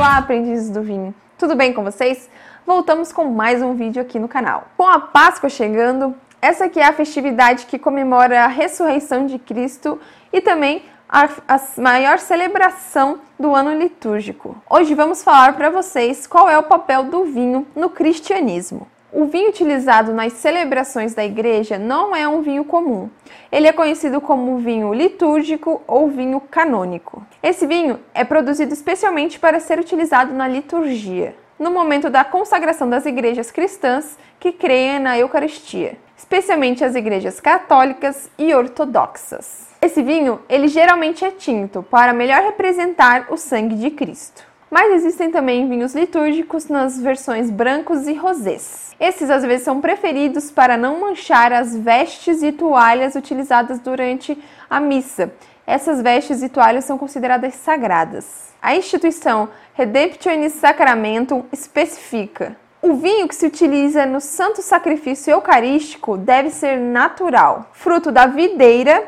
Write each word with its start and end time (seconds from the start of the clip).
Olá, 0.00 0.16
aprendizes 0.16 0.70
do 0.70 0.80
vinho! 0.80 1.14
Tudo 1.36 1.54
bem 1.54 1.74
com 1.74 1.84
vocês? 1.84 2.30
Voltamos 2.66 3.12
com 3.12 3.26
mais 3.26 3.60
um 3.60 3.74
vídeo 3.74 4.00
aqui 4.00 4.18
no 4.18 4.28
canal. 4.28 4.66
Com 4.74 4.86
a 4.86 4.98
Páscoa 4.98 5.50
chegando, 5.50 6.14
essa 6.40 6.64
aqui 6.64 6.80
é 6.80 6.86
a 6.86 6.92
festividade 6.94 7.66
que 7.66 7.78
comemora 7.78 8.42
a 8.42 8.46
ressurreição 8.46 9.26
de 9.26 9.38
Cristo 9.38 10.00
e 10.32 10.40
também 10.40 10.84
a, 11.06 11.28
a 11.46 11.60
maior 11.76 12.18
celebração 12.18 13.20
do 13.38 13.54
ano 13.54 13.74
litúrgico. 13.74 14.56
Hoje 14.70 14.94
vamos 14.94 15.22
falar 15.22 15.52
para 15.52 15.68
vocês 15.68 16.26
qual 16.26 16.48
é 16.48 16.56
o 16.56 16.62
papel 16.62 17.04
do 17.04 17.24
vinho 17.24 17.66
no 17.76 17.90
cristianismo. 17.90 18.88
O 19.12 19.24
vinho 19.24 19.48
utilizado 19.48 20.12
nas 20.12 20.34
celebrações 20.34 21.14
da 21.14 21.24
igreja 21.24 21.76
não 21.76 22.14
é 22.14 22.28
um 22.28 22.42
vinho 22.42 22.64
comum. 22.64 23.10
Ele 23.50 23.66
é 23.66 23.72
conhecido 23.72 24.20
como 24.20 24.58
vinho 24.58 24.94
litúrgico 24.94 25.82
ou 25.84 26.08
vinho 26.08 26.40
canônico. 26.40 27.20
Esse 27.42 27.66
vinho 27.66 27.98
é 28.14 28.22
produzido 28.22 28.72
especialmente 28.72 29.40
para 29.40 29.58
ser 29.58 29.80
utilizado 29.80 30.32
na 30.32 30.46
liturgia, 30.46 31.34
no 31.58 31.72
momento 31.72 32.08
da 32.08 32.22
consagração 32.22 32.88
das 32.88 33.04
igrejas 33.04 33.50
cristãs 33.50 34.16
que 34.38 34.52
creem 34.52 35.00
na 35.00 35.18
Eucaristia, 35.18 35.98
especialmente 36.16 36.84
as 36.84 36.94
igrejas 36.94 37.40
católicas 37.40 38.30
e 38.38 38.54
ortodoxas. 38.54 39.70
Esse 39.82 40.04
vinho, 40.04 40.40
ele 40.48 40.68
geralmente 40.68 41.24
é 41.24 41.32
tinto 41.32 41.82
para 41.82 42.12
melhor 42.12 42.42
representar 42.42 43.26
o 43.28 43.36
sangue 43.36 43.74
de 43.74 43.90
Cristo. 43.90 44.49
Mas 44.70 44.92
existem 44.92 45.32
também 45.32 45.68
vinhos 45.68 45.96
litúrgicos 45.96 46.68
nas 46.68 46.96
versões 46.96 47.50
brancos 47.50 48.06
e 48.06 48.14
rosés. 48.14 48.94
Esses 49.00 49.28
às 49.28 49.42
vezes 49.42 49.64
são 49.64 49.80
preferidos 49.80 50.52
para 50.52 50.76
não 50.76 51.00
manchar 51.00 51.52
as 51.52 51.74
vestes 51.74 52.40
e 52.40 52.52
toalhas 52.52 53.16
utilizadas 53.16 53.80
durante 53.80 54.38
a 54.68 54.78
missa. 54.78 55.32
Essas 55.66 56.00
vestes 56.00 56.40
e 56.40 56.48
toalhas 56.48 56.84
são 56.84 56.96
consideradas 56.96 57.54
sagradas. 57.54 58.50
A 58.62 58.76
instituição 58.76 59.48
Redemptionis 59.74 60.52
Sacramentum 60.52 61.44
especifica: 61.52 62.56
o 62.80 62.94
vinho 62.94 63.26
que 63.26 63.34
se 63.34 63.46
utiliza 63.46 64.06
no 64.06 64.20
santo 64.20 64.62
sacrifício 64.62 65.32
eucarístico 65.32 66.16
deve 66.16 66.50
ser 66.50 66.78
natural, 66.78 67.66
fruto 67.72 68.12
da 68.12 68.26
videira 68.26 69.02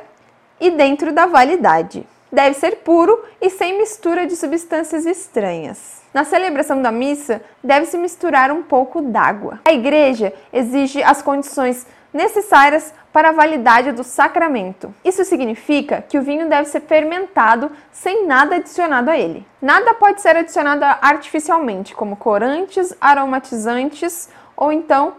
e 0.60 0.70
dentro 0.70 1.12
da 1.12 1.26
validade 1.26 2.04
deve 2.32 2.54
ser 2.54 2.76
puro 2.76 3.22
e 3.40 3.50
sem 3.50 3.76
mistura 3.76 4.26
de 4.26 4.34
substâncias 4.34 5.04
estranhas. 5.04 6.00
Na 6.14 6.24
celebração 6.24 6.80
da 6.80 6.90
missa, 6.90 7.42
deve-se 7.62 7.98
misturar 7.98 8.50
um 8.50 8.62
pouco 8.62 9.02
d'água. 9.02 9.60
A 9.66 9.72
igreja 9.72 10.32
exige 10.52 11.02
as 11.02 11.20
condições 11.20 11.86
necessárias 12.12 12.92
para 13.12 13.30
a 13.30 13.32
validade 13.32 13.92
do 13.92 14.04
sacramento. 14.04 14.94
Isso 15.04 15.24
significa 15.24 16.02
que 16.06 16.18
o 16.18 16.22
vinho 16.22 16.48
deve 16.48 16.68
ser 16.68 16.80
fermentado 16.80 17.70
sem 17.90 18.26
nada 18.26 18.56
adicionado 18.56 19.10
a 19.10 19.18
ele. 19.18 19.46
Nada 19.60 19.94
pode 19.94 20.20
ser 20.20 20.36
adicionado 20.36 20.84
artificialmente, 20.84 21.94
como 21.94 22.16
corantes, 22.16 22.94
aromatizantes 23.00 24.28
ou 24.56 24.72
então 24.72 25.14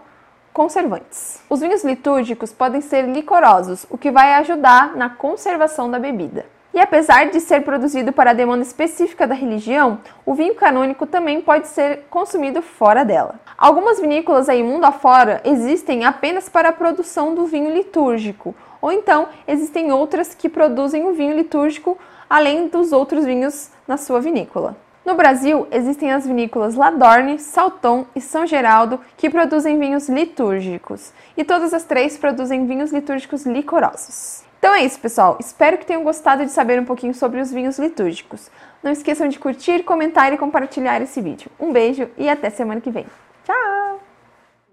conservantes. 0.52 1.42
Os 1.50 1.60
vinhos 1.60 1.82
litúrgicos 1.82 2.52
podem 2.52 2.80
ser 2.80 3.02
licorosos, 3.02 3.84
o 3.90 3.98
que 3.98 4.12
vai 4.12 4.34
ajudar 4.34 4.94
na 4.96 5.10
conservação 5.10 5.90
da 5.90 5.98
bebida. 5.98 6.46
E 6.74 6.80
apesar 6.80 7.30
de 7.30 7.38
ser 7.38 7.62
produzido 7.62 8.12
para 8.12 8.30
a 8.30 8.34
demanda 8.34 8.64
específica 8.64 9.28
da 9.28 9.34
religião, 9.34 10.00
o 10.26 10.34
vinho 10.34 10.56
canônico 10.56 11.06
também 11.06 11.40
pode 11.40 11.68
ser 11.68 12.06
consumido 12.10 12.60
fora 12.60 13.04
dela. 13.04 13.38
Algumas 13.56 14.00
vinícolas 14.00 14.48
aí 14.48 14.60
mundo 14.60 14.82
afora 14.84 15.40
existem 15.44 16.04
apenas 16.04 16.48
para 16.48 16.70
a 16.70 16.72
produção 16.72 17.32
do 17.32 17.46
vinho 17.46 17.72
litúrgico, 17.72 18.56
ou 18.82 18.90
então 18.90 19.28
existem 19.46 19.92
outras 19.92 20.34
que 20.34 20.48
produzem 20.48 21.06
o 21.06 21.14
vinho 21.14 21.36
litúrgico 21.36 21.96
além 22.28 22.66
dos 22.66 22.90
outros 22.90 23.24
vinhos 23.24 23.70
na 23.86 23.96
sua 23.96 24.20
vinícola. 24.20 24.76
No 25.06 25.14
Brasil, 25.14 25.68
existem 25.70 26.10
as 26.10 26.26
vinícolas 26.26 26.74
Ladorne, 26.74 27.38
Salton 27.38 28.04
e 28.16 28.20
São 28.20 28.46
Geraldo 28.46 28.98
que 29.16 29.30
produzem 29.30 29.78
vinhos 29.78 30.08
litúrgicos, 30.08 31.12
e 31.36 31.44
todas 31.44 31.72
as 31.72 31.84
três 31.84 32.18
produzem 32.18 32.66
vinhos 32.66 32.90
litúrgicos 32.90 33.46
licorosos. 33.46 34.42
Então 34.64 34.74
é 34.74 34.82
isso, 34.82 34.98
pessoal. 34.98 35.36
Espero 35.38 35.76
que 35.76 35.84
tenham 35.84 36.02
gostado 36.02 36.42
de 36.42 36.50
saber 36.50 36.80
um 36.80 36.86
pouquinho 36.86 37.12
sobre 37.12 37.38
os 37.38 37.52
vinhos 37.52 37.78
litúrgicos. 37.78 38.50
Não 38.82 38.90
esqueçam 38.90 39.28
de 39.28 39.38
curtir, 39.38 39.82
comentar 39.82 40.32
e 40.32 40.38
compartilhar 40.38 41.02
esse 41.02 41.20
vídeo. 41.20 41.50
Um 41.60 41.70
beijo 41.70 42.08
e 42.16 42.30
até 42.30 42.48
semana 42.48 42.80
que 42.80 42.90
vem. 42.90 43.04